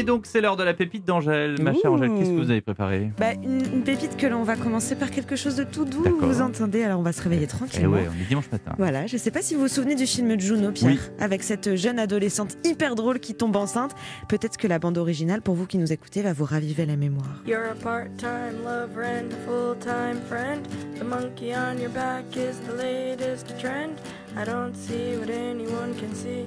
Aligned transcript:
Et 0.00 0.02
donc 0.02 0.24
c'est 0.24 0.40
l'heure 0.40 0.56
de 0.56 0.62
la 0.64 0.72
pépite 0.72 1.04
d'Angèle. 1.06 1.60
Ma 1.60 1.74
chère. 1.74 1.92
Angèle, 1.92 2.10
qu'est-ce 2.16 2.30
que 2.30 2.36
vous 2.42 2.50
avez 2.50 2.62
préparé 2.62 3.10
Bah, 3.18 3.32
une, 3.34 3.60
une 3.74 3.82
pépite 3.82 4.16
que 4.16 4.26
l'on 4.26 4.44
va 4.44 4.56
commencer 4.56 4.94
par 4.94 5.10
quelque 5.10 5.36
chose 5.36 5.56
de 5.56 5.64
tout 5.64 5.84
doux, 5.84 6.02
vous 6.20 6.40
entendez 6.40 6.82
Alors 6.84 7.00
on 7.00 7.02
va 7.02 7.12
se 7.12 7.22
réveiller 7.22 7.42
Eh 7.44 7.46
tranquillement. 7.48 7.92
ouais, 7.96 8.08
on 8.08 8.18
est 8.18 8.26
dimanche 8.26 8.50
matin. 8.50 8.72
Voilà, 8.78 9.06
je 9.06 9.18
sais 9.18 9.30
pas 9.30 9.42
si 9.42 9.54
vous 9.54 9.60
vous 9.62 9.68
souvenez 9.68 9.94
du 9.96 10.06
film 10.06 10.40
Juno, 10.40 10.70
Pierre, 10.72 10.92
Oui. 10.92 10.98
avec 11.18 11.42
cette 11.42 11.76
jeune 11.76 11.98
adolescente 11.98 12.56
hyper 12.64 12.94
drôle 12.94 13.20
qui 13.20 13.34
tombe 13.34 13.56
enceinte. 13.56 13.94
Peut-être 14.28 14.56
que 14.56 14.66
la 14.66 14.78
bande 14.78 14.96
originale, 14.96 15.42
pour 15.42 15.54
vous 15.54 15.66
qui 15.66 15.76
nous 15.76 15.92
écoutez, 15.92 16.22
va 16.22 16.32
vous 16.32 16.46
raviver 16.46 16.86
la 16.86 16.96
mémoire. 16.96 17.42
You're 17.46 17.70
a 17.70 17.74
part-time 17.74 18.56
lover 18.64 19.04
and 19.04 19.26
a 19.32 19.46
full-time 19.46 20.16
friend. 20.28 20.62
The 20.98 21.04
monkey 21.04 21.52
on 21.54 21.78
your 21.78 21.90
back 21.90 22.24
is 22.36 22.56
the 22.66 22.76
latest 22.82 23.58
trend. 23.58 23.92
I 24.38 24.44
don't 24.44 24.74
see 24.74 25.16
what 25.18 25.28
anyone 25.28 25.92
can 25.98 26.14
see 26.14 26.46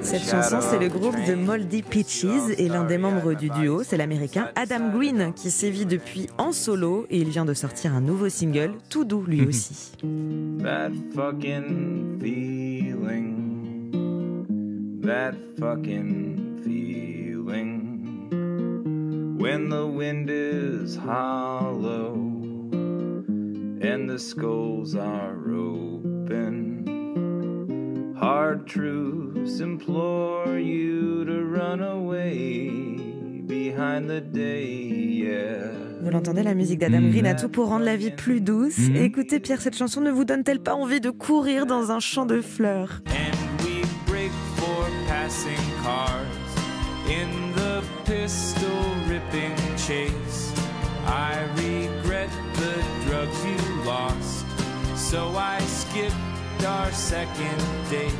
Cette 0.00 0.22
chanson, 0.22 0.58
c'est 0.60 0.78
le 0.78 0.88
groupe 0.88 1.14
The 1.26 1.36
Moldy 1.36 1.82
Peaches 1.82 2.24
et 2.58 2.68
l'un 2.68 2.84
des 2.84 2.98
membres 2.98 3.34
du 3.34 3.50
duo, 3.50 3.82
c'est 3.84 3.96
l'américain 3.96 4.48
Adam 4.56 4.90
Green 4.90 5.32
qui 5.34 5.50
sévit 5.50 5.86
depuis 5.86 6.28
en 6.38 6.52
solo 6.52 7.06
et 7.10 7.18
il 7.18 7.28
vient 7.28 7.44
de 7.44 7.54
sortir 7.54 7.94
un 7.94 8.00
nouveau 8.00 8.28
single, 8.28 8.72
tout 8.88 9.04
doux 9.04 9.22
lui 9.22 9.42
aussi. 9.48 9.92
That 10.62 10.90
fucking 11.14 12.18
feeling. 12.20 13.34
That 15.02 15.34
fucking 15.58 16.60
feeling. 16.64 18.28
When 19.38 19.68
the 19.68 19.86
wind 19.86 20.30
is 20.30 20.96
hollow 20.96 22.14
and 23.80 24.08
the 24.08 24.18
skulls 24.18 24.96
are 24.96 25.36
open. 25.48 26.97
Hard 28.20 28.66
truths 28.66 29.60
implore 29.60 30.58
you 30.58 31.24
to 31.24 31.44
run 31.44 31.80
away 31.80 32.68
behind 33.46 34.08
the 34.08 34.20
day, 34.20 34.64
yeah. 34.66 35.70
Vous 36.02 36.10
l'entendez, 36.10 36.42
la 36.42 36.54
musique 36.54 36.80
d'Adam. 36.80 37.00
Green 37.10 37.26
a 37.26 37.34
tout 37.34 37.48
pour 37.48 37.68
rendre 37.68 37.84
la 37.84 37.96
vie 37.96 38.10
plus 38.10 38.40
douce. 38.40 38.78
Mhm. 38.78 38.96
Écoutez 38.96 39.38
Pierre, 39.38 39.60
cette 39.60 39.76
chanson 39.76 40.00
ne 40.00 40.10
vous 40.10 40.24
donne-t-elle 40.24 40.60
pas 40.60 40.74
envie 40.74 41.00
de 41.00 41.10
courir 41.10 41.66
dans 41.66 41.92
un 41.92 42.00
champ 42.00 42.26
de 42.26 42.40
fleurs? 42.40 43.02
And 43.06 43.36
we 43.64 43.82
break 44.08 44.32
for 44.56 44.86
passing 45.06 45.58
cars 45.84 46.26
in 47.08 47.28
the 47.54 47.82
pistol 48.04 48.68
ripping 49.08 49.54
chase. 49.76 50.52
I 51.06 51.36
regret 51.56 52.30
the 52.54 53.08
drugs 53.08 53.44
you 53.44 53.84
lost, 53.86 54.44
so 54.96 55.36
I 55.36 55.60
skipped 55.62 56.14
our 56.64 56.92
second 56.92 57.58
date. 57.90 58.12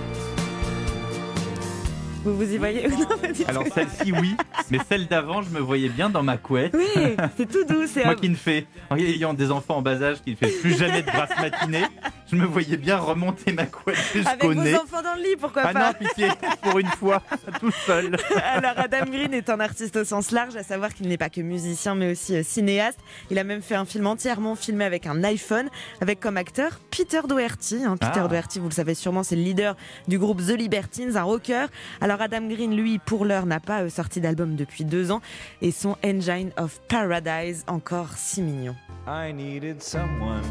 Vous 2.25 2.36
vous 2.36 2.53
y 2.53 2.58
voyez? 2.58 2.89
Non. 2.98 3.06
Alors 3.47 3.64
celle-ci 3.72 4.12
oui, 4.12 4.36
mais 4.70 4.78
celle 4.89 5.06
d'avant 5.06 5.42
je 5.42 5.50
me 5.50 5.61
voyais 5.61 5.89
bien 5.89 6.11
dans 6.11 6.22
ma 6.22 6.36
couette. 6.36 6.75
Oui, 6.77 7.17
c'est 7.36 7.50
tout 7.50 7.64
doux. 7.64 7.86
C'est 7.86 8.05
Moi 8.05 8.17
qui 8.17 8.28
ne 8.28 8.34
fais, 8.34 8.67
en 8.91 8.97
ayant 8.97 9.34
des 9.34 9.50
enfants 9.50 9.77
en 9.77 9.83
bas 9.83 10.03
âge, 10.03 10.19
qui 10.22 10.33
ne 10.33 10.36
fait 10.36 10.50
plus 10.61 10.77
jamais 10.77 11.03
de 11.03 11.06
grasse 11.06 11.30
matinée, 11.41 11.84
je 12.30 12.36
me 12.36 12.44
voyais 12.46 12.76
bien 12.76 12.98
remonter 12.98 13.52
ma 13.52 13.66
couette 13.66 13.96
avec 13.96 14.42
jusqu'au 14.42 14.52
vos 14.52 14.62
nez. 14.62 14.74
enfants 14.76 15.02
dans 15.02 15.14
le 15.14 15.22
lit, 15.22 15.36
pourquoi 15.40 15.62
Ah 15.66 15.72
pas 15.72 15.86
non, 15.88 15.92
pitié, 15.98 16.28
pour 16.62 16.78
une 16.78 16.86
fois, 16.88 17.22
tout 17.60 17.70
seul. 17.86 18.16
Alors 18.44 18.74
Adam 18.76 19.04
Green 19.10 19.32
est 19.34 19.48
un 19.50 19.60
artiste 19.60 19.96
au 19.96 20.04
sens 20.04 20.30
large, 20.30 20.56
à 20.56 20.62
savoir 20.62 20.92
qu'il 20.94 21.08
n'est 21.08 21.16
pas 21.18 21.30
que 21.30 21.40
musicien 21.40 21.94
mais 21.94 22.12
aussi 22.12 22.36
euh, 22.36 22.42
cinéaste. 22.42 22.98
Il 23.30 23.38
a 23.38 23.44
même 23.44 23.62
fait 23.62 23.74
un 23.74 23.84
film 23.84 24.06
entièrement 24.06 24.54
filmé 24.54 24.84
avec 24.84 25.06
un 25.06 25.22
iPhone, 25.24 25.68
avec 26.00 26.20
comme 26.20 26.36
acteur 26.36 26.78
Peter 26.90 27.20
Doherty. 27.28 27.84
hein. 27.84 27.96
Peter 27.96 28.20
Ah. 28.24 28.28
Doherty, 28.28 28.58
vous 28.58 28.68
le 28.68 28.74
savez 28.74 28.94
sûrement, 28.94 29.22
c'est 29.22 29.36
le 29.36 29.42
leader 29.42 29.76
du 30.08 30.18
groupe 30.18 30.38
The 30.44 30.50
Libertines, 30.56 31.16
un 31.16 31.22
rocker. 31.22 31.66
Alors 32.00 32.20
Adam 32.20 32.46
Green, 32.48 32.77
lui, 32.77 32.98
pour 32.98 33.24
l'heure, 33.24 33.46
n'a 33.46 33.61
pas 33.61 33.83
euh, 33.83 33.88
sorti 33.88 34.20
d'album 34.20 34.55
depuis 34.56 34.84
deux 34.84 35.11
ans 35.11 35.20
et 35.62 35.70
son 35.70 35.96
Engine 36.05 36.50
of 36.56 36.80
Paradise 36.88 37.64
encore 37.68 38.12
si 38.17 38.42
mignon. 38.42 38.74
I 39.06 39.33
needed 39.33 39.83
someone 39.83 40.42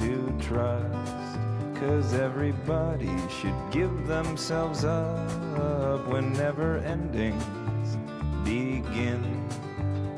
to 0.00 0.34
trust. 0.40 1.38
Cause 1.74 2.12
everybody 2.14 3.10
should 3.28 3.54
give 3.70 4.06
themselves 4.06 4.84
up 4.84 6.06
when 6.06 6.32
never 6.32 6.78
endings 6.78 7.96
begin. 8.44 9.22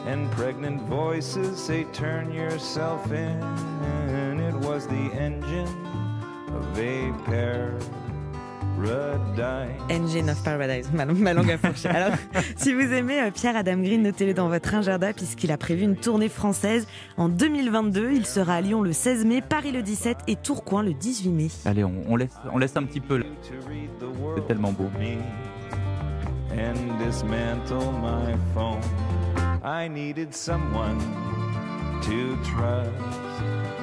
And 0.06 0.31
pregnant 0.32 0.82
voices 0.82 1.59
say, 1.59 1.84
Turn 1.93 2.32
yourself 2.32 3.12
in. 3.12 3.41
It 4.41 4.54
was 4.54 4.87
the 4.87 5.10
engine 5.15 5.69
of 6.49 6.78
a 6.78 7.12
paradise. 8.82 9.81
Engine 9.91 10.31
of 10.31 10.43
Paradise, 10.43 10.91
ma, 10.93 11.04
ma 11.06 11.32
langue 11.34 11.50
a 11.50 11.59
fourché. 11.59 11.88
Alors, 11.91 12.16
si 12.56 12.72
vous 12.75 12.93
aimez 12.93 13.20
euh, 13.20 13.31
Pierre 13.31 13.56
Adam 13.56 13.78
Green, 13.78 14.03
notez-le 14.03 14.34
dans 14.34 14.48
votre 14.48 14.75
agenda 14.75 15.12
puisqu'il 15.12 15.50
a 15.53 15.56
prévu 15.56 15.82
une 15.82 15.97
tournée 15.97 16.28
française 16.28 16.87
en 17.16 17.28
2022. 17.28 18.12
Il 18.12 18.26
sera 18.26 18.54
à 18.54 18.60
Lyon 18.60 18.82
le 18.82 18.93
16 18.93 19.25
mai, 19.25 19.41
Paris 19.41 19.72
le 19.72 19.82
17 19.82 20.19
et 20.28 20.37
Tourcoing 20.37 20.82
le 20.82 20.94
18 20.94 21.31
mai. 21.31 21.48
Allez, 21.65 21.84
on, 21.84 21.93
on 22.09 22.16
laisse, 22.16 22.34
on 22.53 22.59
laisse 22.59 22.76
un 22.76 22.84
petit 22.84 23.00
peu. 23.00 23.22
C'est 24.37 24.47
tellement 24.47 24.72
beau. 24.72 24.91
me 24.99 25.16
and 26.53 26.99
dismantle 26.99 27.93
my 27.93 28.37
phone. 28.54 28.82
I 29.62 29.88
needed 29.88 30.34
someone 30.34 30.99
to 32.03 32.37
trust. 32.44 32.93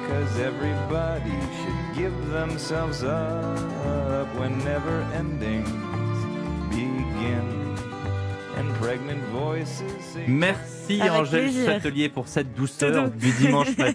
Cause 0.08 0.40
everybody 0.40 1.30
should 1.30 1.96
give 1.96 2.30
themselves 2.30 3.04
up 3.04 3.58
when 4.38 4.56
never 4.64 5.02
endings 5.14 5.68
begin. 6.70 7.58
And 8.56 8.74
pregnant 8.74 9.22
voices 9.32 9.82
say 10.12 10.26
Merci 10.26 11.00
Avec 11.00 11.12
Angèle 11.12 11.42
plaisir. 11.44 11.66
Châtelier 11.66 12.08
pour 12.10 12.28
cette 12.28 12.52
douceur 12.54 13.10
du 13.10 13.30
dimanche 13.32 13.74
matin. 13.78 13.92